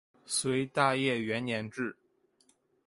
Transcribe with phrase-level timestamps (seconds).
[0.25, 1.95] 隋大业元年置。